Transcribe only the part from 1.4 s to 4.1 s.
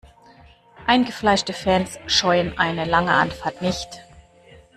Fans scheuen eine lange Anfahrt nicht.